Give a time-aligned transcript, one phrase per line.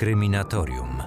[0.00, 1.02] Kryminatorium.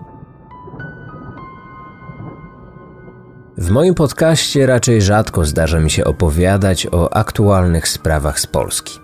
[3.57, 8.99] W moim podcaście raczej rzadko zdarza mi się opowiadać o aktualnych sprawach z Polski.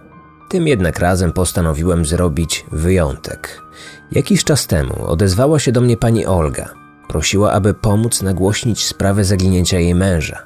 [0.49, 3.61] Tym jednak razem postanowiłem zrobić wyjątek.
[4.11, 6.69] Jakiś czas temu odezwała się do mnie pani Olga.
[7.07, 10.37] Prosiła, aby pomóc nagłośnić sprawę zaginięcia jej męża.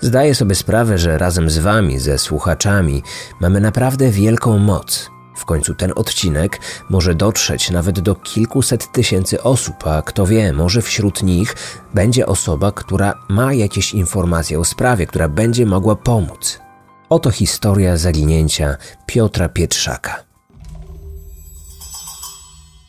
[0.00, 3.02] Zdaję sobie sprawę, że razem z wami, ze słuchaczami,
[3.40, 5.15] mamy naprawdę wielką moc.
[5.36, 10.82] W końcu ten odcinek może dotrzeć nawet do kilkuset tysięcy osób, a kto wie, może
[10.82, 11.56] wśród nich
[11.94, 16.60] będzie osoba, która ma jakieś informacje o sprawie, która będzie mogła pomóc.
[17.08, 20.24] Oto historia zaginięcia Piotra Pietrzaka.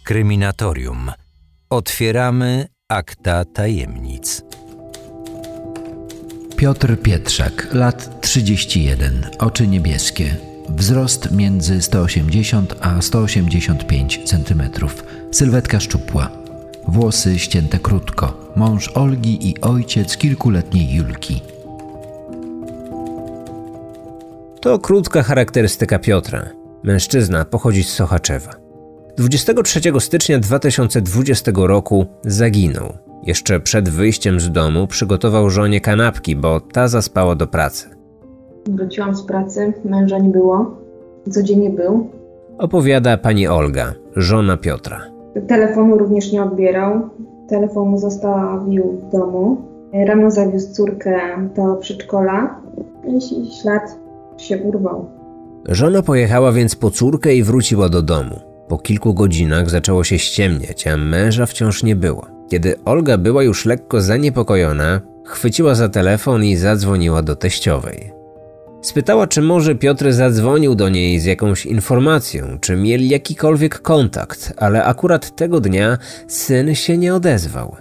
[0.03, 1.11] Kryminatorium.
[1.69, 4.41] Otwieramy akta tajemnic.
[6.57, 10.35] Piotr Pietrzak, lat 31, oczy niebieskie,
[10.69, 14.63] wzrost między 180 a 185 cm,
[15.31, 16.29] sylwetka szczupła,
[16.87, 21.41] włosy ścięte krótko, mąż Olgi i ojciec kilkuletniej Julki.
[24.61, 26.49] To krótka charakterystyka Piotra.
[26.83, 28.51] Mężczyzna pochodzi z Sochaczewa.
[29.17, 32.97] 23 stycznia 2020 roku zaginął.
[33.23, 37.96] Jeszcze przed wyjściem z domu przygotował żonie kanapki, bo ta zaspała do pracy.
[38.69, 40.77] Wróciłam z pracy, męża nie było.
[41.29, 42.09] Codziennie był.
[42.57, 45.01] Opowiada pani Olga, żona Piotra.
[45.47, 47.09] Telefonu również nie odbierał.
[47.49, 49.57] Telefon zostawił w domu.
[49.93, 51.19] Rano zawiózł córkę
[51.55, 52.61] do przedszkola
[53.07, 53.99] i ślad
[54.37, 55.05] się urwał.
[55.69, 58.39] Żona pojechała więc po córkę i wróciła do domu.
[58.67, 62.25] Po kilku godzinach zaczęło się ściemniać, a męża wciąż nie było.
[62.49, 68.16] Kiedy Olga była już lekko zaniepokojona, chwyciła za telefon i zadzwoniła do teściowej.
[68.81, 74.83] Spytała, czy może Piotr zadzwonił do niej z jakąś informacją, czy mieli jakikolwiek kontakt, ale
[74.83, 75.97] akurat tego dnia
[76.27, 77.75] syn się nie odezwał.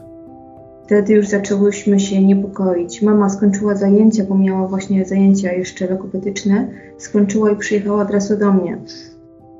[0.84, 3.02] Wtedy już zaczęłyśmy się niepokoić.
[3.02, 6.68] Mama skończyła zajęcia, bo miała właśnie zajęcia jeszcze lokopedyczne.
[6.98, 8.78] Skończyła i przyjechała od razu do mnie.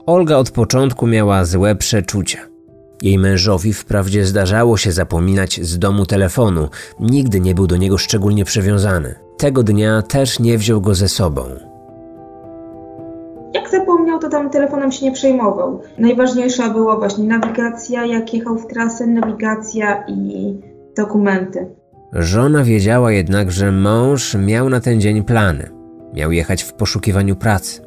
[0.07, 2.39] Olga od początku miała złe przeczucia.
[3.03, 6.69] Jej mężowi wprawdzie zdarzało się zapominać z domu telefonu,
[7.01, 9.26] nigdy nie był do niego szczególnie przywiązany.
[9.39, 11.43] Tego dnia też nie wziął go ze sobą.
[13.55, 15.81] Jak zapomniał, to tam telefonem się nie przejmował.
[15.99, 20.55] Najważniejsza była właśnie nawigacja, jak jechał w trasę, nawigacja i
[20.97, 21.67] dokumenty.
[22.13, 25.71] Żona wiedziała jednak, że mąż miał na ten dzień plany.
[26.15, 27.81] Miał jechać w poszukiwaniu pracy.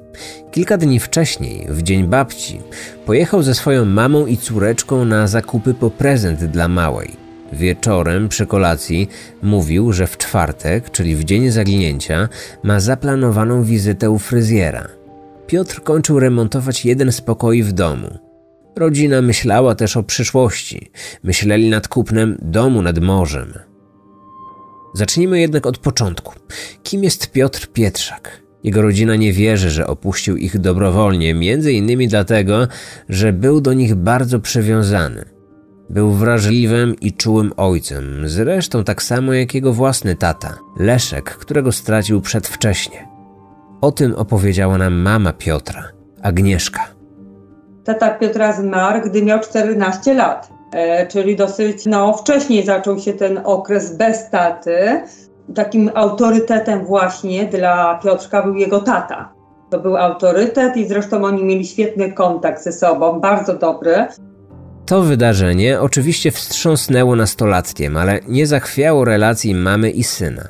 [0.51, 2.61] Kilka dni wcześniej, w dzień babci,
[3.05, 7.28] pojechał ze swoją mamą i córeczką na zakupy po prezent dla małej.
[7.53, 9.09] Wieczorem przy kolacji
[9.41, 12.29] mówił, że w czwartek, czyli w dzień zaginięcia,
[12.63, 14.87] ma zaplanowaną wizytę u fryzjera.
[15.47, 18.17] Piotr kończył remontować jeden z pokoi w domu.
[18.75, 20.91] Rodzina myślała też o przyszłości.
[21.23, 23.53] Myśleli nad kupnem domu nad morzem.
[24.93, 26.33] Zacznijmy jednak od początku.
[26.83, 28.41] Kim jest Piotr Pietrzak?
[28.63, 32.67] Jego rodzina nie wierzy, że opuścił ich dobrowolnie, między innymi dlatego,
[33.09, 35.38] że był do nich bardzo przywiązany.
[35.89, 42.21] Był wrażliwym i czułym ojcem, zresztą tak samo jak jego własny tata, Leszek, którego stracił
[42.21, 43.07] przedwcześnie.
[43.81, 45.83] O tym opowiedziała nam mama Piotra,
[46.21, 46.81] Agnieszka.
[47.83, 53.39] Tata Piotra zmarł, gdy miał 14 lat, e, czyli dosyć no, wcześniej zaczął się ten
[53.43, 55.01] okres bez taty.
[55.55, 59.33] Takim autorytetem właśnie dla Piotrka był jego tata.
[59.69, 64.07] To był autorytet i zresztą oni mieli świetny kontakt ze sobą, bardzo dobry.
[64.89, 70.49] To wydarzenie oczywiście wstrząsnęło nastolatkiem, ale nie zachwiało relacji mamy i syna.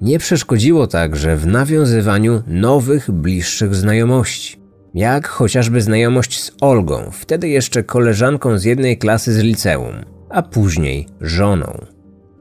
[0.00, 4.60] Nie przeszkodziło także w nawiązywaniu nowych, bliższych znajomości.
[4.94, 9.94] Jak chociażby znajomość z Olgą, wtedy jeszcze koleżanką z jednej klasy z liceum,
[10.30, 11.86] a później żoną.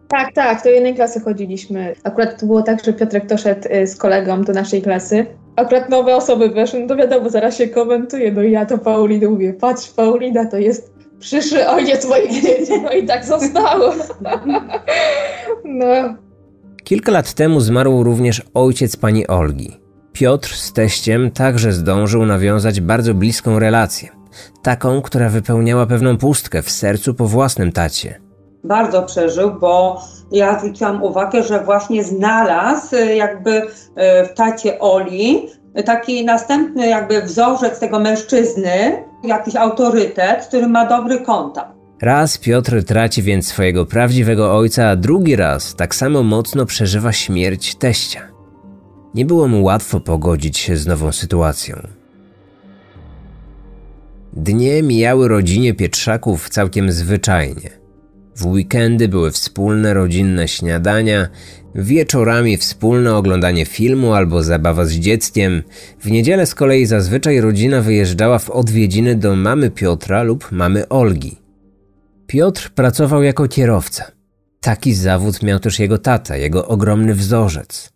[0.07, 1.95] Tak, tak, do jednej klasy chodziliśmy.
[2.03, 5.25] Akurat to było tak, że Piotrek doszedł y, z kolegą do naszej klasy.
[5.55, 8.31] Akurat nowe osoby weszły, no to wiadomo, zaraz się komentuje.
[8.31, 12.81] No i ja to Paulina mówię, patrz, Paulina to jest przyszły ojciec moich dzieci.
[12.83, 13.93] No i tak zostało.
[15.65, 16.15] No.
[16.83, 19.79] Kilka lat temu zmarł również ojciec pani Olgi.
[20.13, 24.09] Piotr z teściem także zdążył nawiązać bardzo bliską relację.
[24.63, 28.21] Taką, która wypełniała pewną pustkę w sercu po własnym tacie.
[28.63, 30.01] Bardzo przeżył, bo
[30.31, 33.67] ja zwróciłam uwagę, że właśnie znalazł y, jakby y,
[34.25, 35.47] w tacie Oli
[35.85, 41.75] taki następny jakby wzorzec tego mężczyzny, jakiś autorytet, który ma dobry kontakt.
[42.01, 47.75] Raz Piotr traci więc swojego prawdziwego ojca, a drugi raz tak samo mocno przeżywa śmierć
[47.75, 48.21] teścia.
[49.13, 51.75] Nie było mu łatwo pogodzić się z nową sytuacją.
[54.33, 57.69] Dnie mijały rodzinie Pietrzaków całkiem zwyczajnie.
[58.35, 61.27] W weekendy były wspólne rodzinne śniadania,
[61.75, 65.63] wieczorami wspólne oglądanie filmu albo zabawa z dzieckiem.
[65.99, 71.37] W niedzielę z kolei zazwyczaj rodzina wyjeżdżała w odwiedziny do mamy Piotra lub mamy Olgi.
[72.27, 74.11] Piotr pracował jako kierowca.
[74.61, 77.93] Taki zawód miał też jego tata, jego ogromny wzorzec.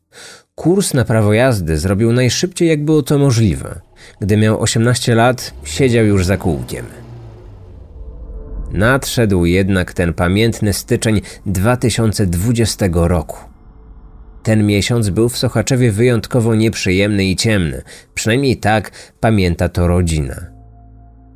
[0.56, 3.82] Kurs na prawo jazdy zrobił najszybciej, jak było to możliwe.
[4.22, 6.86] Gdy miał 18 lat, siedział już za kółkiem.
[8.72, 13.49] Nadszedł jednak ten pamiętny styczeń 2020 roku.
[14.44, 17.82] Ten miesiąc był w Sochaczewie wyjątkowo nieprzyjemny i ciemny,
[18.14, 20.60] przynajmniej tak pamięta to rodzina.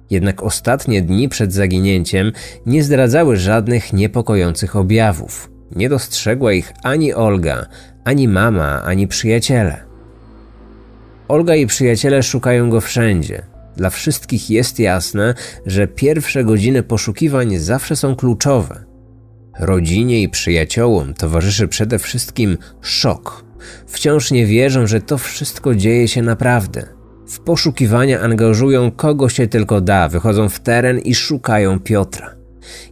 [0.10, 2.32] Jednak ostatnie dni przed zaginięciem
[2.66, 5.52] nie zdradzały żadnych niepokojących objawów.
[5.76, 7.66] Nie dostrzegła ich ani Olga,
[8.04, 9.84] ani mama, ani przyjaciele.
[11.28, 13.42] Olga i przyjaciele szukają go wszędzie.
[13.78, 15.34] Dla wszystkich jest jasne,
[15.66, 18.93] że pierwsze godziny poszukiwań zawsze są kluczowe.
[19.60, 23.44] Rodzinie i przyjaciołom towarzyszy przede wszystkim szok.
[23.88, 26.84] Wciąż nie wierzą, że to wszystko dzieje się naprawdę.
[27.28, 32.36] W poszukiwania angażują kogo się tylko da, wychodzą w teren i szukają Piotra.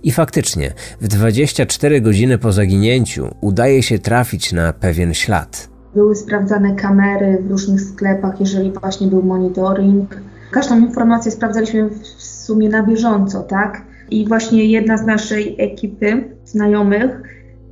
[0.03, 5.69] I faktycznie, w 24 godziny po zaginięciu udaje się trafić na pewien ślad.
[5.95, 10.21] Były sprawdzane kamery w różnych sklepach, jeżeli właśnie był monitoring.
[10.51, 13.81] Każdą informację sprawdzaliśmy w sumie na bieżąco, tak?
[14.11, 17.21] I właśnie jedna z naszej ekipy znajomych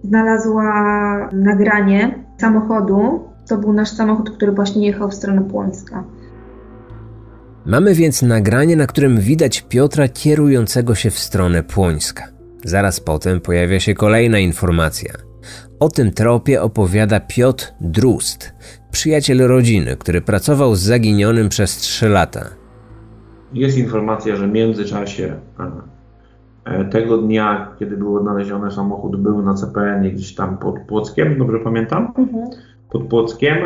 [0.04, 0.64] znalazła
[1.34, 3.30] nagranie samochodu.
[3.50, 6.04] To był nasz samochód, który właśnie jechał w stronę Płońska.
[7.66, 12.28] Mamy więc nagranie, na którym widać Piotra kierującego się w stronę Płońska.
[12.64, 15.14] Zaraz potem pojawia się kolejna informacja.
[15.80, 18.54] O tym tropie opowiada Piotr Drust,
[18.92, 22.46] przyjaciel rodziny, który pracował z zaginionym przez 3 lata.
[23.54, 25.36] Jest informacja, że w międzyczasie
[26.92, 32.14] tego dnia, kiedy był odnaleziony samochód, był na CPN gdzieś tam pod Płockiem, dobrze pamiętam?
[32.18, 32.50] Mhm.
[32.92, 33.58] Pod Płockiem,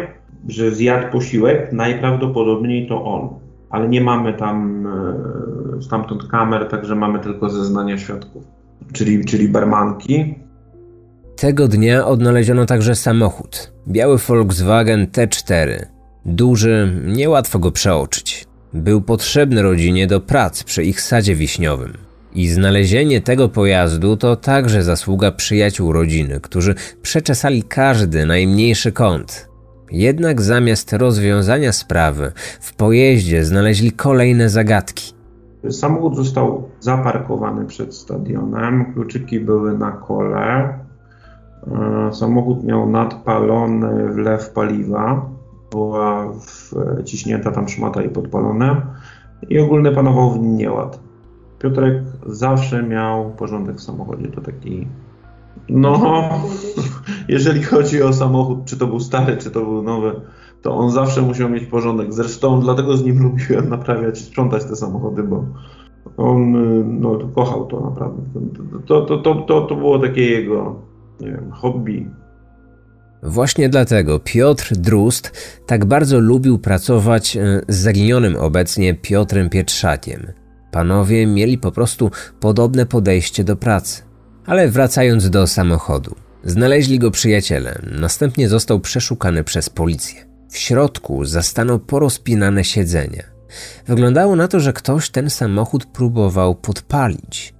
[0.47, 3.29] że zjadł posiłek, najprawdopodobniej to on
[3.73, 4.87] ale nie mamy tam
[5.77, 8.43] e, stamtąd kamer, także mamy tylko zeznania świadków,
[8.91, 10.35] czyli, czyli barmanki.
[11.35, 13.73] Tego dnia odnaleziono także samochód.
[13.87, 15.85] Biały Volkswagen T4.
[16.25, 18.45] Duży, niełatwo go przeoczyć.
[18.73, 21.93] Był potrzebny rodzinie do prac przy ich sadzie wiśniowym.
[22.35, 29.49] I znalezienie tego pojazdu to także zasługa przyjaciół rodziny, którzy przeczesali każdy najmniejszy kąt,
[29.91, 32.31] jednak zamiast rozwiązania sprawy,
[32.61, 35.13] w pojeździe znaleźli kolejne zagadki.
[35.69, 40.79] Samochód został zaparkowany przed stadionem, kluczyki były na kole.
[42.07, 45.29] E, samochód miał nadpalony wlew paliwa,
[45.71, 46.33] była
[47.03, 48.81] wciśnięta tam szmata i podpalone
[49.49, 50.99] i ogólny panował w nieład.
[51.59, 54.87] Piotrek zawsze miał porządek w samochodzie, to taki
[55.69, 56.29] no,
[57.27, 60.21] jeżeli chodzi o samochód, czy to był stary, czy to był nowy,
[60.61, 62.13] to on zawsze musiał mieć porządek.
[62.13, 65.45] Zresztą dlatego z nim lubiłem naprawiać, sprzątać te samochody, bo
[66.17, 66.53] on
[67.01, 68.21] no, kochał to naprawdę.
[68.85, 70.75] To, to, to, to, to było takie jego,
[71.21, 72.09] nie wiem, hobby.
[73.23, 75.31] Właśnie dlatego Piotr Drust
[75.65, 80.42] tak bardzo lubił pracować e, z zaginionym obecnie Piotrem Pietrzakiem.
[80.73, 84.03] Panowie mieli po prostu podobne podejście do pracy.
[84.45, 86.15] Ale wracając do samochodu.
[86.43, 90.25] Znaleźli go przyjaciele, następnie został przeszukany przez policję.
[90.49, 93.23] W środku zastano porozpinane siedzenia.
[93.87, 97.53] Wyglądało na to, że ktoś ten samochód próbował podpalić.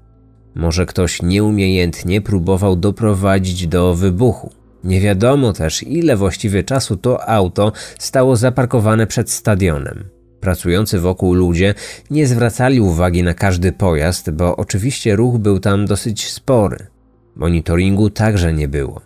[0.56, 4.52] Może ktoś nieumiejętnie próbował doprowadzić do wybuchu.
[4.84, 10.04] Nie wiadomo też, ile właściwie czasu to auto stało zaparkowane przed stadionem.
[10.44, 11.74] Pracujący wokół ludzie
[12.10, 16.88] nie zwracali uwagi na każdy pojazd, bo oczywiście ruch był tam dosyć spory.
[17.36, 19.02] Monitoringu także nie było.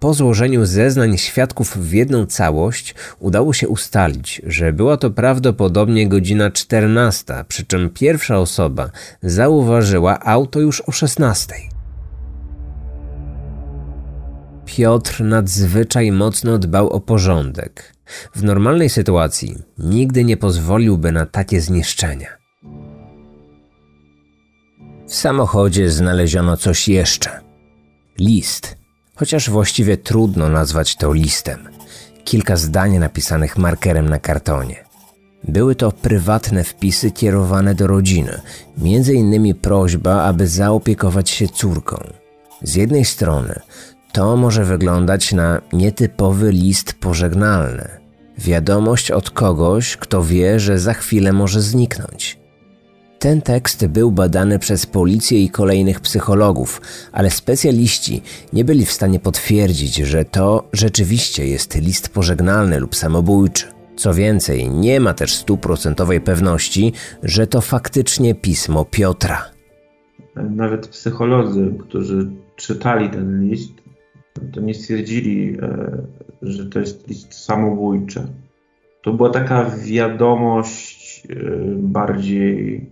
[0.00, 6.50] Po złożeniu zeznań świadków w jedną całość udało się ustalić, że była to prawdopodobnie godzina
[6.50, 8.90] 14, przy czym pierwsza osoba
[9.22, 11.54] zauważyła auto już o 16.
[14.66, 17.95] Piotr nadzwyczaj mocno dbał o porządek.
[18.34, 22.28] W normalnej sytuacji nigdy nie pozwoliłby na takie zniszczenia.
[25.06, 27.40] W samochodzie znaleziono coś jeszcze.
[28.18, 28.76] List,
[29.14, 31.68] chociaż właściwie trudno nazwać to listem.
[32.24, 34.84] Kilka zdań napisanych markerem na kartonie.
[35.48, 38.40] Były to prywatne wpisy kierowane do rodziny,
[38.78, 41.96] między innymi prośba, aby zaopiekować się córką.
[42.62, 43.60] Z jednej strony
[44.16, 47.88] to może wyglądać na nietypowy list pożegnalny.
[48.38, 52.38] Wiadomość od kogoś, kto wie, że za chwilę może zniknąć.
[53.18, 56.80] Ten tekst był badany przez policję i kolejnych psychologów,
[57.12, 63.66] ale specjaliści nie byli w stanie potwierdzić, że to rzeczywiście jest list pożegnalny lub samobójczy.
[63.96, 66.92] Co więcej, nie ma też stuprocentowej pewności,
[67.22, 69.44] że to faktycznie pismo Piotra.
[70.36, 73.85] Nawet psycholodzy, którzy czytali ten list,
[74.52, 75.98] to nie stwierdzili, e,
[76.42, 78.26] że to jest list samobójczy.
[79.02, 81.34] To była taka wiadomość e,
[81.76, 82.86] bardziej.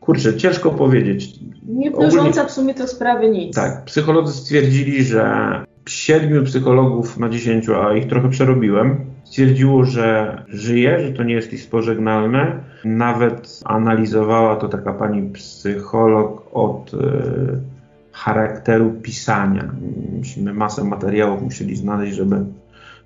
[0.00, 1.38] Kurczę, ciężko powiedzieć.
[1.68, 3.54] Nie wnosząca w sumie to sprawy nic.
[3.54, 11.00] Tak, psycholodzy stwierdzili, że siedmiu psychologów na dziesięciu, a ich trochę przerobiłem, stwierdziło, że żyje,
[11.00, 12.60] że to nie jest list pożegnalny.
[12.84, 16.96] Nawet analizowała to taka pani psycholog od y,
[18.16, 19.72] charakteru pisania.
[20.18, 22.44] Myśmy masę materiałów musieli znaleźć, żeby,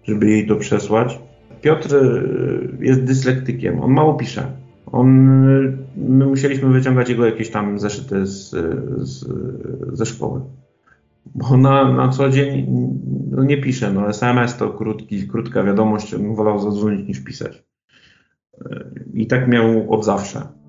[0.04, 1.18] żeby jej to przesłać.
[1.60, 4.46] Piotr e, jest dyslektykiem, on mało pisze.
[4.86, 8.50] On, e, my musieliśmy wyciągać jego jakieś tam zeszyty z,
[8.98, 9.26] z,
[9.92, 10.40] ze szkoły.
[11.34, 12.66] Bo na, na co dzień
[13.30, 17.64] no nie pisze, no SMS to krótki, krótka wiadomość, on wolał zadzwonić niż pisać.
[19.14, 20.59] I tak miał od zawsze.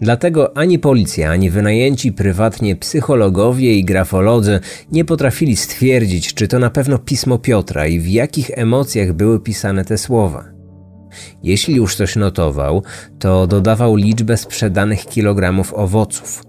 [0.00, 4.60] Dlatego ani policja, ani wynajęci prywatnie psychologowie i grafolodzy
[4.92, 9.84] nie potrafili stwierdzić, czy to na pewno pismo Piotra i w jakich emocjach były pisane
[9.84, 10.44] te słowa.
[11.42, 12.82] Jeśli już coś notował,
[13.18, 16.42] to dodawał liczbę sprzedanych kilogramów owoców.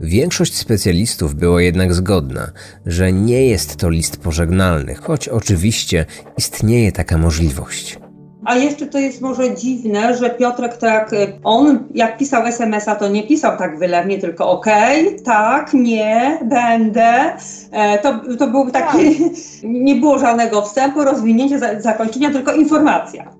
[0.00, 2.50] Większość specjalistów była jednak zgodna,
[2.86, 6.06] że nie jest to list pożegnalny, choć oczywiście
[6.38, 7.98] istnieje taka możliwość.
[8.44, 11.10] A jeszcze to jest może dziwne, że Piotrek tak,
[11.44, 17.36] on jak pisał SMS-a, to nie pisał tak wylewnie, tylko okej, okay, tak, nie, będę.
[17.72, 19.34] E, to, to był taki, tak.
[19.62, 23.30] nie było żadnego wstępu, rozwinięcia, zakończenia, tylko informacja.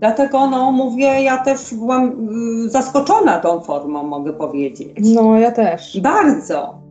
[0.00, 2.28] Dlatego no, mówię, ja też byłam
[2.66, 4.98] y, zaskoczona tą formą, mogę powiedzieć.
[5.14, 6.00] No, ja też.
[6.00, 6.84] Bardzo.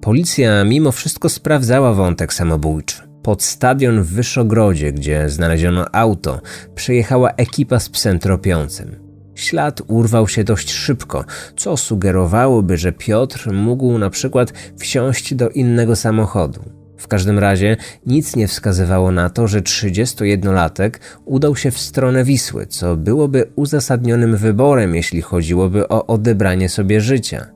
[0.00, 3.05] Policja mimo wszystko sprawdzała wątek samobójczy.
[3.26, 6.40] Pod stadion w Wyszogrodzie, gdzie znaleziono auto,
[6.74, 8.96] przejechała ekipa z psem tropiącym.
[9.34, 11.24] Ślad urwał się dość szybko,
[11.56, 16.60] co sugerowałoby, że Piotr mógł na przykład wsiąść do innego samochodu.
[16.96, 20.90] W każdym razie nic nie wskazywało na to, że 31-latek
[21.24, 27.55] udał się w stronę Wisły, co byłoby uzasadnionym wyborem, jeśli chodziłoby o odebranie sobie życia.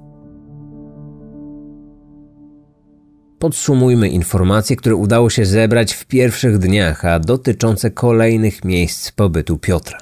[3.40, 9.98] Podsumujmy informacje, które udało się zebrać w pierwszych dniach, a dotyczące kolejnych miejsc pobytu Piotra.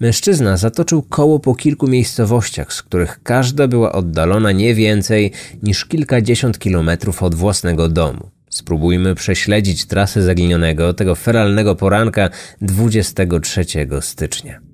[0.00, 5.32] Mężczyzna zatoczył koło po kilku miejscowościach, z których każda była oddalona nie więcej
[5.62, 8.30] niż kilkadziesiąt kilometrów od własnego domu.
[8.50, 12.30] Spróbujmy prześledzić trasę zaginionego tego feralnego poranka
[12.60, 13.64] 23
[14.00, 14.69] stycznia.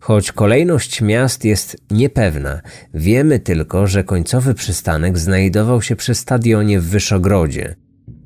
[0.00, 2.60] Choć kolejność miast jest niepewna,
[2.94, 7.74] wiemy tylko, że końcowy przystanek znajdował się przy stadionie w Wyszogrodzie.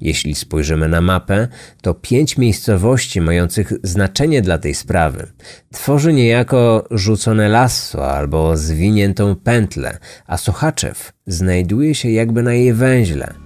[0.01, 1.49] Jeśli spojrzymy na mapę,
[1.83, 5.33] to pięć miejscowości mających znaczenie dla tej sprawy
[5.73, 13.35] tworzy niejako rzucone lasso albo zwiniętą pętlę, a Sochaczew znajduje się jakby na jej węźle–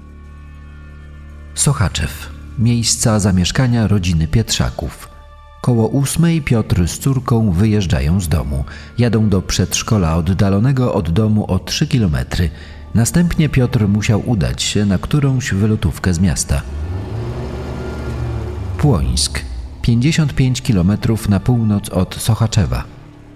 [1.56, 5.15] Sochaczew, miejsca zamieszkania rodziny Pietrzaków.
[5.66, 8.64] Koło ósmej Piotr z córką wyjeżdżają z domu.
[8.98, 12.50] Jadą do przedszkola oddalonego od domu o 3 kilometry.
[12.94, 16.62] Następnie Piotr musiał udać się na którąś wylotówkę z miasta.
[18.78, 19.40] Płońsk,
[19.82, 20.92] 55 km
[21.28, 22.84] na północ od Sochaczewa.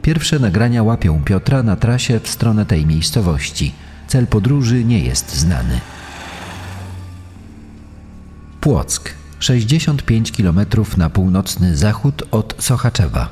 [0.03, 3.73] Pierwsze nagrania łapią Piotra na trasie w stronę tej miejscowości.
[4.07, 5.81] Cel podróży nie jest znany.
[8.61, 10.61] Płock, 65 km
[10.97, 13.29] na północny zachód od Sochaczewa.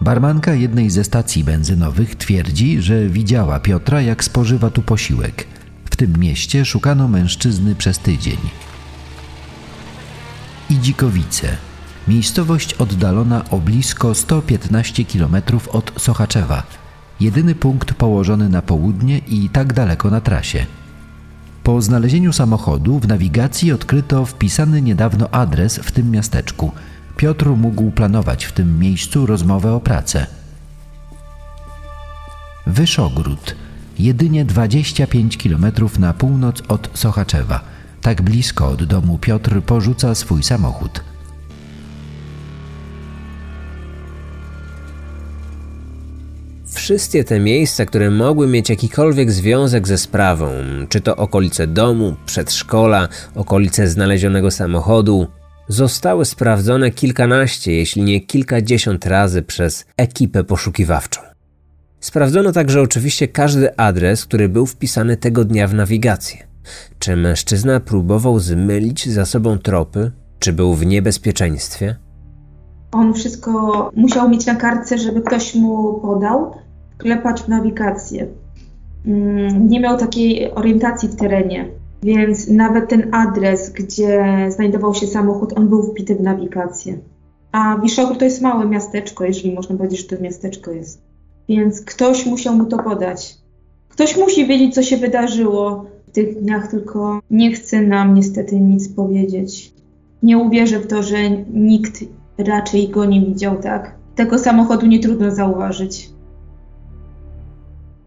[0.00, 5.46] Barmanka jednej ze stacji benzynowych twierdzi, że widziała Piotra, jak spożywa tu posiłek.
[5.90, 8.38] W tym mieście szukano mężczyzny przez tydzień.
[10.70, 11.48] Idzikowice,
[12.08, 15.36] miejscowość oddalona o blisko 115 km
[15.72, 16.62] od Sochaczewa.
[17.20, 20.66] Jedyny punkt położony na południe i tak daleko na trasie.
[21.64, 26.72] Po znalezieniu samochodu w nawigacji odkryto wpisany niedawno adres w tym miasteczku.
[27.16, 30.26] Piotr mógł planować w tym miejscu rozmowę o pracę.
[32.66, 33.56] Wyszogród,
[33.98, 35.66] jedynie 25 km
[35.98, 37.60] na północ od Sochaczewa.
[38.00, 41.13] Tak blisko od domu Piotr porzuca swój samochód.
[46.84, 50.50] Wszystkie te miejsca, które mogły mieć jakikolwiek związek ze sprawą,
[50.88, 55.26] czy to okolice domu, przedszkola, okolice znalezionego samochodu,
[55.68, 61.20] zostały sprawdzone kilkanaście, jeśli nie kilkadziesiąt razy przez ekipę poszukiwawczą.
[62.00, 66.46] Sprawdzono także oczywiście każdy adres, który był wpisany tego dnia w nawigację.
[66.98, 71.96] Czy mężczyzna próbował zmylić za sobą tropy, czy był w niebezpieczeństwie?
[72.92, 76.63] On wszystko musiał mieć na kartce, żeby ktoś mu podał,
[76.98, 78.26] klepać w nawigację.
[79.06, 81.68] Mm, nie miał takiej orientacji w terenie,
[82.02, 86.98] więc nawet ten adres, gdzie znajdował się samochód, on był wbity w nawigację.
[87.52, 91.02] A Wiszogród to jest małe miasteczko, jeżeli można powiedzieć, że to miasteczko jest.
[91.48, 93.38] Więc ktoś musiał mu to podać.
[93.88, 98.88] Ktoś musi wiedzieć, co się wydarzyło w tych dniach, tylko nie chce nam niestety nic
[98.88, 99.72] powiedzieć.
[100.22, 102.04] Nie uwierzę w to, że nikt
[102.38, 103.94] raczej go nie widział, tak?
[104.14, 106.13] Tego samochodu nie trudno zauważyć.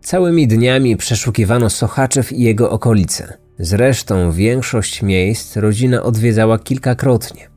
[0.01, 3.37] Całymi dniami przeszukiwano Sochaczew i jego okolice.
[3.59, 7.49] Zresztą większość miejsc rodzina odwiedzała kilkakrotnie.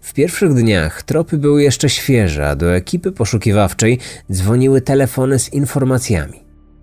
[0.00, 3.98] W pierwszych dniach tropy były jeszcze świeże, a do ekipy poszukiwawczej
[4.32, 6.40] dzwoniły telefony z informacjami.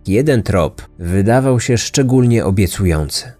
[0.08, 3.32] Jeden trop wydawał się szczególnie obiecujący.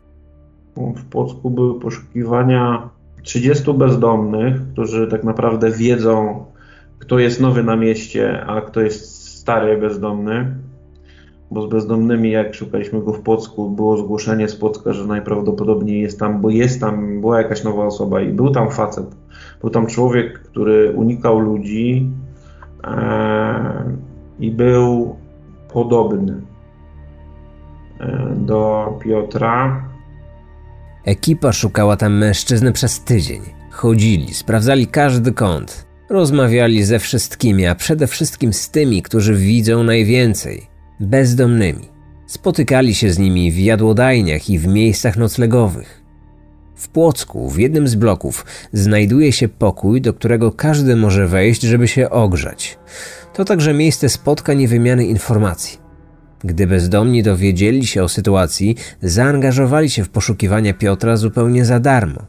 [0.78, 2.90] W Płocku były poszukiwania
[3.24, 6.46] 30 bezdomnych, którzy tak naprawdę wiedzą,
[7.00, 10.56] kto jest nowy na mieście, a kto jest stary bezdomny.
[11.52, 16.20] Bo z bezdomnymi, jak szukaliśmy go w Płocku, było zgłoszenie z Płocka, że najprawdopodobniej jest
[16.20, 19.06] tam, bo jest tam, była jakaś nowa osoba i był tam facet.
[19.62, 22.10] Był tam człowiek, który unikał ludzi
[22.84, 23.94] e,
[24.40, 25.16] i był
[25.74, 26.42] podobny
[28.00, 29.84] e, do Piotra.
[31.06, 33.42] Ekipa szukała tam mężczyzny przez tydzień.
[33.72, 35.86] Chodzili, sprawdzali każdy kąt.
[36.10, 41.90] Rozmawiali ze wszystkimi, a przede wszystkim z tymi, którzy widzą najwięcej bezdomnymi.
[42.28, 46.02] Spotykali się z nimi w jadłodajniach i w miejscach noclegowych.
[46.76, 51.88] W Płocku, w jednym z bloków, znajduje się pokój, do którego każdy może wejść, żeby
[51.88, 52.78] się ogrzać.
[53.34, 55.78] To także miejsce spotkań i wymiany informacji.
[56.44, 62.22] Gdy bezdomni dowiedzieli się o sytuacji, zaangażowali się w poszukiwania Piotra zupełnie za darmo.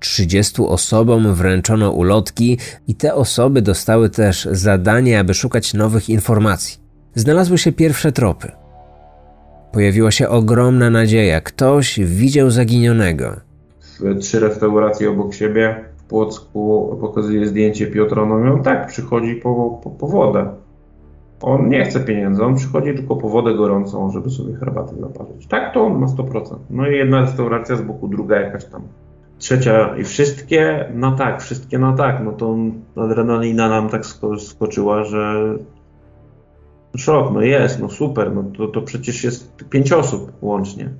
[0.00, 6.89] 30 osobom wręczono ulotki i te osoby dostały też zadanie, aby szukać nowych informacji.
[7.14, 8.52] Znalazły się pierwsze tropy.
[9.72, 11.40] Pojawiła się ogromna nadzieja.
[11.40, 13.36] Ktoś widział zaginionego.
[14.20, 18.26] Trzy restauracje obok siebie w Płocku pokazuje zdjęcie Piotra.
[18.26, 20.48] No on tak, przychodzi po, po, po wodę.
[21.42, 25.46] On nie chce pieniędzy, on przychodzi tylko po wodę gorącą, żeby sobie herbatę zaparzyć.
[25.46, 26.56] Tak, to on na 100%.
[26.70, 28.82] No i jedna restauracja z boku, druga jakaś tam.
[29.38, 32.24] Trzecia i wszystkie no tak, wszystkie no tak.
[32.24, 32.56] No to
[32.96, 34.02] adrenalina nam tak
[34.38, 35.54] skoczyła, że
[36.96, 40.90] szok, no jest, no super, no to, to przecież jest pięć osób łącznie.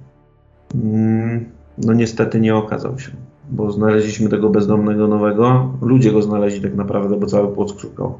[0.74, 1.44] Mm,
[1.79, 3.11] no niestety nie okazał się,
[3.50, 8.18] bo znaleźliśmy tego bezdomnego nowego, ludzie go znaleźli tak naprawdę, bo cały Płock szukał.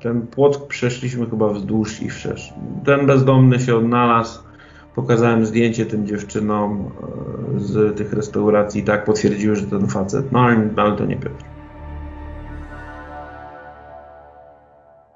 [0.00, 2.54] Ten Płock przeszliśmy chyba wzdłuż i wszerz.
[2.84, 4.40] Ten bezdomny się odnalazł,
[4.94, 6.90] pokazałem zdjęcie tym dziewczynom
[7.56, 11.51] e, z tych restauracji i tak potwierdziły, że ten facet, no ale, to nie Piotr.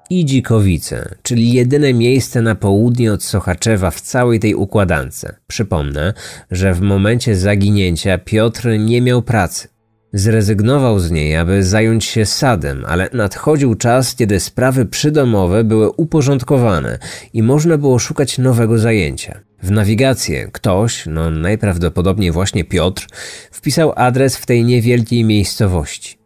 [0.09, 5.25] I Dzikowice, czyli jedyne miejsce na południe od Sochaczewa w całej tej układance.
[5.47, 6.13] Przypomnę,
[6.51, 9.67] że w momencie zaginięcia Piotr nie miał pracy.
[10.13, 16.99] Zrezygnował z niej, aby zająć się sadem, ale nadchodził czas, kiedy sprawy przydomowe były uporządkowane
[17.33, 19.39] i można było szukać nowego zajęcia.
[19.63, 23.07] W nawigację ktoś, no najprawdopodobniej właśnie Piotr,
[23.51, 26.17] wpisał adres w tej niewielkiej miejscowości.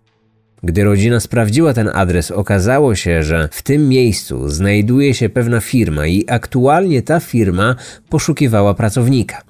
[0.63, 6.07] Gdy rodzina sprawdziła ten adres, okazało się, że w tym miejscu znajduje się pewna firma
[6.07, 7.75] i aktualnie ta firma
[8.09, 9.41] poszukiwała pracownika.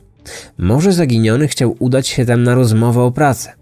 [0.58, 3.54] Może zaginiony chciał udać się tam na rozmowę o pracę.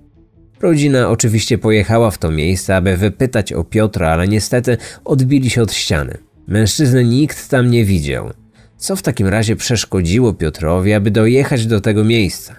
[0.62, 5.74] Rodzina oczywiście pojechała w to miejsce, aby wypytać o Piotra, ale niestety odbili się od
[5.74, 6.18] ściany.
[6.48, 8.30] Mężczyznę nikt tam nie widział.
[8.78, 12.56] Co w takim razie przeszkodziło Piotrowi, aby dojechać do tego miejsca?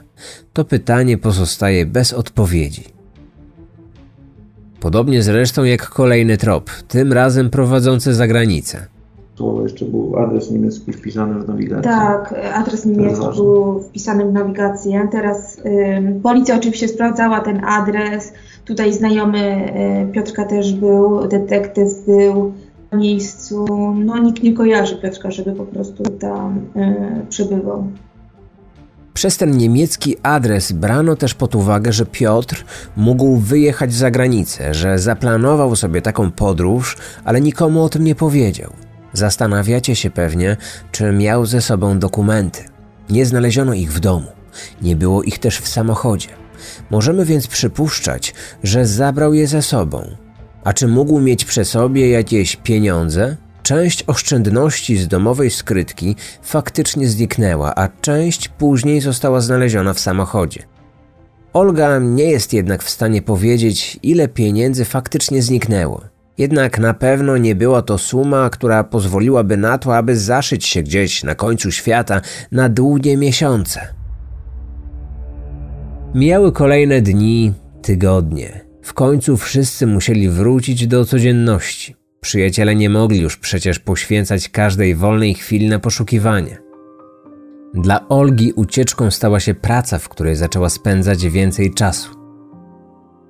[0.53, 3.00] To pytanie pozostaje bez odpowiedzi.
[4.81, 8.87] Podobnie zresztą jak kolejny trop, tym razem prowadzący za granicę.
[9.37, 11.83] Słowo jeszcze był adres niemiecki wpisany w nawigację.
[11.83, 15.09] Tak, adres niemiecki był wpisany w nawigację.
[15.13, 18.33] Teraz y, policja oczywiście sprawdzała ten adres.
[18.65, 19.73] Tutaj znajomy
[20.11, 22.53] y, Piotrka też był, detektyw był
[22.93, 23.67] w miejscu.
[23.95, 27.85] No nikt nie kojarzy Piotrka, żeby po prostu tam y, przebywał.
[29.15, 32.65] Przez ten niemiecki adres brano też pod uwagę, że Piotr
[32.97, 38.73] mógł wyjechać za granicę, że zaplanował sobie taką podróż, ale nikomu o tym nie powiedział.
[39.13, 40.57] Zastanawiacie się pewnie,
[40.93, 42.61] czy miał ze sobą dokumenty.
[43.11, 44.27] Nie znaleziono ich w domu,
[44.83, 46.29] nie było ich też w samochodzie.
[46.91, 50.17] Możemy więc przypuszczać, że zabrał je ze sobą.
[50.65, 53.37] A czy mógł mieć przy sobie jakieś pieniądze?
[53.63, 60.63] Część oszczędności z domowej skrytki faktycznie zniknęła, a część później została znaleziona w samochodzie.
[61.53, 66.01] Olga nie jest jednak w stanie powiedzieć, ile pieniędzy faktycznie zniknęło.
[66.39, 71.25] Jednak na pewno nie była to suma, która pozwoliłaby na to, aby zaszyć się gdzieś
[71.25, 72.21] na końcu świata
[72.53, 73.81] na długie miesiące.
[76.15, 78.61] Mijały kolejne dni, tygodnie.
[78.83, 82.00] W końcu wszyscy musieli wrócić do codzienności.
[82.21, 86.59] Przyjaciele nie mogli już przecież poświęcać każdej wolnej chwili na poszukiwanie.
[87.75, 92.11] Dla Olgi ucieczką stała się praca, w której zaczęła spędzać więcej czasu.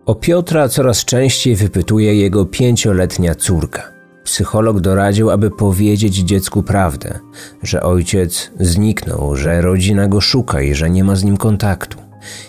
[0.06, 3.82] O Piotra coraz częściej wypytuje jego pięcioletnia córka.
[4.24, 7.18] Psycholog doradził, aby powiedzieć dziecku prawdę,
[7.62, 11.98] że ojciec zniknął, że rodzina go szuka i że nie ma z nim kontaktu.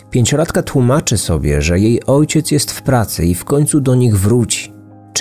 [0.09, 4.70] Pięciolatka tłumaczy sobie, że jej ojciec jest w pracy i w końcu do nich wróci.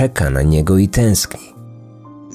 [0.01, 1.41] Czeka na niego i tęskni.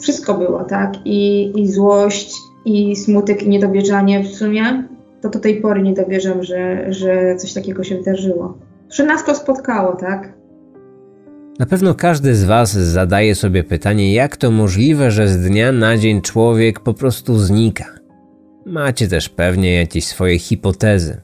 [0.02, 0.94] Wszystko było, tak?
[1.06, 2.34] I, i złość,
[2.66, 4.88] i smutek, i niedowierzanie w sumie.
[5.22, 8.58] To do tej pory nie dowierzam, że, że coś takiego się wydarzyło.
[8.90, 10.34] Że nas to spotkało, tak?
[11.60, 15.98] Na pewno każdy z Was zadaje sobie pytanie, jak to możliwe, że z dnia na
[15.98, 17.86] dzień człowiek po prostu znika.
[18.66, 21.22] Macie też pewnie jakieś swoje hipotezy.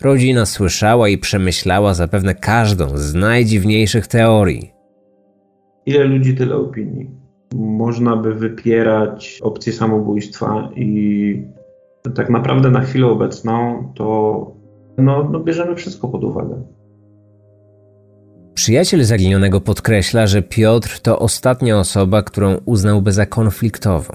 [0.00, 4.71] Rodzina słyszała i przemyślała zapewne każdą z najdziwniejszych teorii.
[5.86, 7.10] Ile ludzi, tyle opinii.
[7.54, 11.42] Można by wypierać opcję samobójstwa i
[12.14, 14.62] tak naprawdę na chwilę obecną to
[14.98, 16.62] no, no bierzemy wszystko pod uwagę.
[18.54, 24.14] Przyjaciel zaginionego podkreśla, że Piotr to ostatnia osoba, którą uznałby za konfliktową.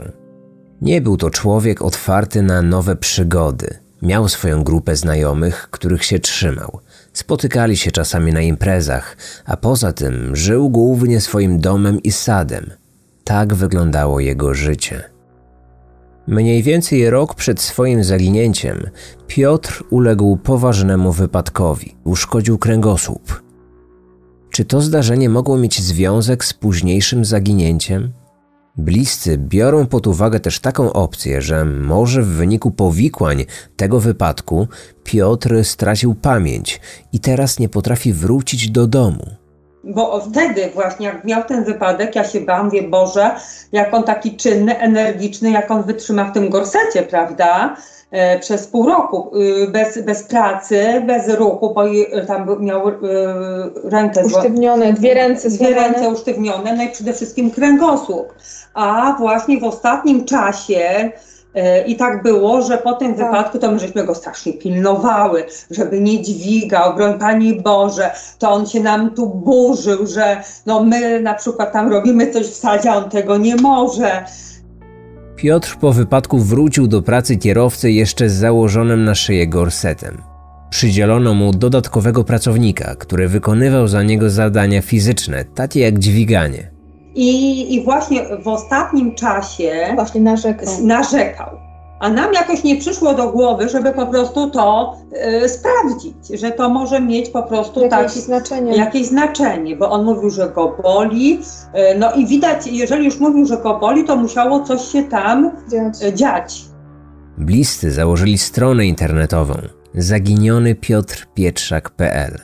[0.81, 3.67] Nie był to człowiek otwarty na nowe przygody.
[4.01, 6.79] Miał swoją grupę znajomych, których się trzymał.
[7.17, 12.71] Spotykali się czasami na imprezach, a poza tym żył głównie swoim domem i sadem.
[13.23, 15.03] Tak wyglądało jego życie.
[16.27, 18.89] Mniej więcej rok przed swoim zaginięciem
[19.27, 21.95] Piotr uległ poważnemu wypadkowi.
[22.03, 23.43] Uszkodził kręgosłup.
[24.51, 28.11] Czy to zdarzenie mogło mieć związek z późniejszym zaginięciem?
[28.77, 34.67] Bliscy biorą pod uwagę też taką opcję, że może w wyniku powikłań tego wypadku
[35.03, 36.81] Piotr stracił pamięć
[37.13, 39.25] i teraz nie potrafi wrócić do domu.
[39.83, 43.35] Bo wtedy właśnie, jak miał ten wypadek, ja się bałam, wie Boże,
[43.71, 47.75] jak on taki czynny, energiczny, jak on wytrzyma w tym gorsecie, prawda?
[48.11, 51.83] E, przez pół roku, y, bez, bez pracy, bez ruchu, bo
[52.27, 52.93] tam miał y,
[53.83, 58.33] rękę usztywnione, dwie ręce dwie ręce usztywnione, no i przede wszystkim kręgosłup.
[58.73, 61.11] A właśnie w ostatnim czasie
[61.55, 63.25] e, i tak było, że po tym tak.
[63.25, 68.67] wypadku to my żeśmy go strasznie pilnowały, żeby nie dźwigał, broń Pani Boże, to on
[68.67, 72.95] się nam tu burzył, że no my na przykład tam robimy coś w sadzie, a
[72.95, 74.25] on tego nie może.
[75.37, 80.21] Piotr po wypadku wrócił do pracy kierowcy jeszcze z założonym na szyję gorsetem.
[80.69, 86.71] Przydzielono mu dodatkowego pracownika, który wykonywał za niego zadania fizyczne, takie jak dźwiganie.
[87.15, 90.67] I, I właśnie w ostatnim czasie właśnie narzekał.
[90.83, 91.57] narzekał.
[91.99, 94.97] A nam jakoś nie przyszło do głowy, żeby po prostu to
[95.43, 98.77] y, sprawdzić, że to może mieć po prostu jakieś, tak, znaczenie.
[98.77, 101.39] jakieś znaczenie, bo on mówił, że go boli.
[101.93, 105.51] Y, no i widać, jeżeli już mówił, że go boli, to musiało coś się tam
[105.71, 106.03] dziać.
[106.03, 106.61] Y, dziać.
[107.37, 109.53] Bliscy założyli stronę internetową
[109.93, 112.39] zaginionipiotrpietrzak.pl.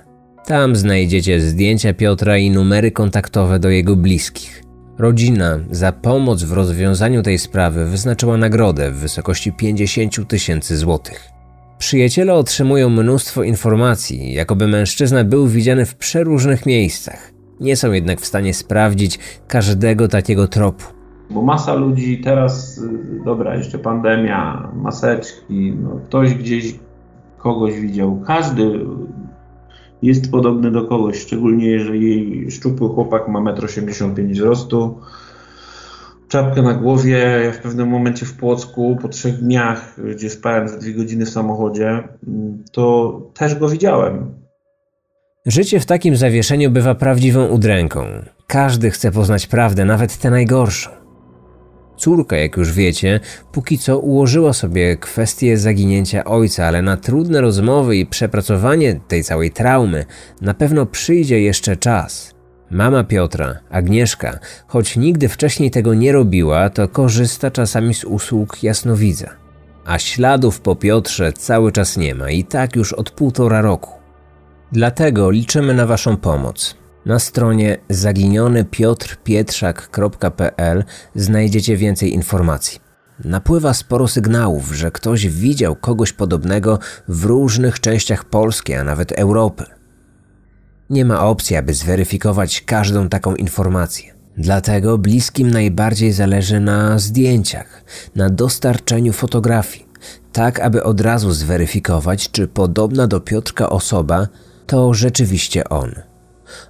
[0.46, 4.64] Tam znajdziecie zdjęcia Piotra i numery kontaktowe do jego bliskich.
[5.04, 11.30] Rodzina za pomoc w rozwiązaniu tej sprawy wyznaczyła nagrodę w wysokości 50 tysięcy złotych.
[11.78, 17.32] Przyjaciele otrzymują mnóstwo informacji, jakoby mężczyzna był widziany w przeróżnych miejscach.
[17.60, 20.86] Nie są jednak w stanie sprawdzić każdego takiego tropu.
[21.30, 26.76] Bo masa ludzi teraz, y, dobra, jeszcze pandemia, maseczki, no ktoś gdzieś
[27.38, 28.22] kogoś widział.
[28.28, 28.80] Każdy
[30.04, 34.98] jest podobny do kogoś, szczególnie jeżeli szczupły chłopak ma 1,85 m wzrostu,
[36.28, 37.18] czapkę na głowie.
[37.46, 41.30] Ja w pewnym momencie w Płocku, po trzech dniach, gdzie spałem za dwie godziny w
[41.30, 42.04] samochodzie,
[42.72, 44.32] to też go widziałem.
[45.46, 48.06] Życie w takim zawieszeniu bywa prawdziwą udręką.
[48.48, 51.03] Każdy chce poznać prawdę, nawet tę najgorszą.
[52.04, 53.20] Córka, jak już wiecie,
[53.52, 59.52] póki co ułożyła sobie kwestię zaginięcia ojca, ale na trudne rozmowy i przepracowanie tej całej
[59.52, 60.06] traumy
[60.42, 62.34] na pewno przyjdzie jeszcze czas.
[62.72, 69.30] Mama Piotra, Agnieszka, choć nigdy wcześniej tego nie robiła, to korzysta czasami z usług jasnowidza.
[69.86, 73.92] A śladów po Piotrze cały czas nie ma i tak już od półtora roku.
[74.72, 76.83] Dlatego liczymy na Waszą pomoc.
[77.06, 80.84] Na stronie zaginionypiotrpietrzak.pl
[81.16, 82.80] znajdziecie więcej informacji.
[83.26, 89.64] Napływa sporo sygnałów, że ktoś widział kogoś podobnego w różnych częściach Polski, a nawet Europy.
[90.90, 94.14] Nie ma opcji, aby zweryfikować każdą taką informację.
[94.38, 97.84] Dlatego bliskim najbardziej zależy na zdjęciach,
[98.16, 99.88] na dostarczeniu fotografii,
[100.32, 104.28] tak aby od razu zweryfikować, czy podobna do Piotrka osoba
[104.68, 106.13] to rzeczywiście on.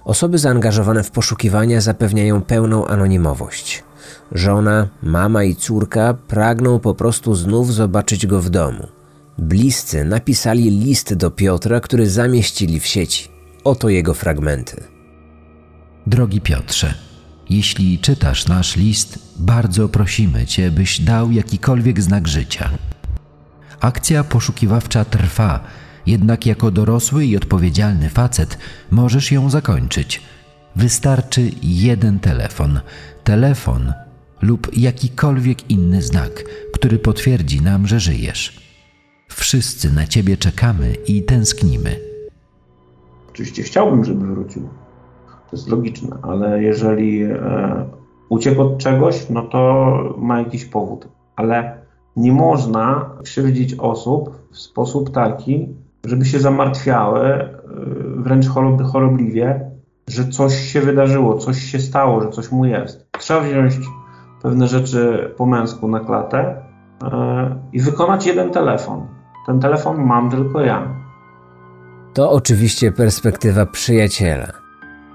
[0.04, 3.84] Osoby zaangażowane w poszukiwania zapewniają pełną anonimowość.
[4.32, 8.88] Żona, mama i córka pragną po prostu znów zobaczyć go w domu.
[9.38, 13.28] Bliscy napisali list do Piotra, który zamieścili w sieci.
[13.64, 14.82] Oto jego fragmenty.
[16.06, 16.94] Drogi Piotrze,
[17.50, 22.70] jeśli czytasz nasz list, bardzo prosimy Cię, byś dał jakikolwiek znak życia.
[23.80, 25.60] Akcja poszukiwawcza trwa,
[26.06, 28.58] jednak jako dorosły i odpowiedzialny facet
[28.90, 30.22] możesz ją zakończyć.
[30.76, 32.80] Wystarczy jeden telefon.
[33.24, 33.92] Telefon
[34.42, 38.64] lub jakikolwiek inny znak, który potwierdzi nam, że żyjesz.
[39.28, 41.96] Wszyscy na Ciebie czekamy i tęsknimy.
[43.30, 44.62] Oczywiście chciałbym, żeby wrócił.
[45.50, 47.88] To jest logiczne, ale jeżeli e,
[48.28, 51.08] uciekł od czegoś, no to ma jakiś powód.
[51.36, 51.78] Ale
[52.16, 55.68] nie można krzywdzić osób w sposób taki,
[56.04, 57.48] żeby się zamartwiały, e,
[58.16, 58.46] wręcz
[58.92, 59.70] chorobliwie,
[60.08, 63.06] że coś się wydarzyło, coś się stało, że coś mu jest.
[63.18, 63.74] Trzeba wziąć
[64.42, 66.62] pewne rzeczy po męsku na klatę
[67.02, 69.06] e, i wykonać jeden telefon.
[69.46, 70.88] Ten telefon mam tylko ja.
[72.14, 74.64] To oczywiście perspektywa przyjaciela.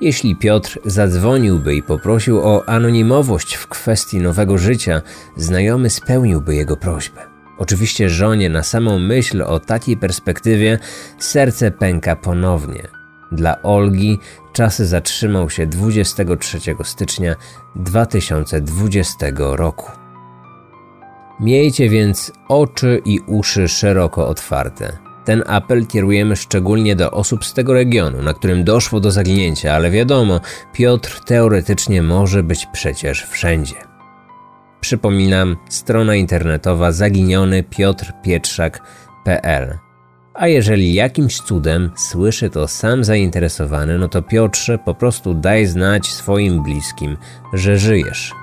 [0.01, 5.01] Jeśli Piotr zadzwoniłby i poprosił o anonimowość w kwestii nowego życia,
[5.35, 7.28] znajomy spełniłby jego prośbę.
[7.59, 10.79] Oczywiście żonie na samą myśl o takiej perspektywie
[11.17, 12.87] serce pęka ponownie.
[13.31, 14.19] Dla Olgi
[14.53, 17.35] czas zatrzymał się 23 stycznia
[17.75, 19.91] 2020 roku.
[21.39, 24.97] Miejcie więc oczy i uszy szeroko otwarte.
[25.25, 29.91] Ten apel kierujemy szczególnie do osób z tego regionu, na którym doszło do zaginięcia, ale
[29.91, 30.41] wiadomo,
[30.73, 33.88] Piotr teoretycznie może być przecież wszędzie.
[34.81, 39.77] Przypominam, strona internetowa zaginiony piotrpietrzak.pl.
[40.33, 46.07] A jeżeli jakimś cudem słyszy to sam zainteresowany, no to Piotrze po prostu daj znać
[46.07, 47.17] swoim bliskim,
[47.53, 48.33] że żyjesz.